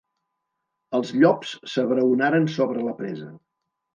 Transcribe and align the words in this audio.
Els 0.99 1.11
llops 1.23 1.51
s'abraonaren 1.73 2.49
sobre 2.55 2.87
la 2.89 2.95
presa. 3.03 3.29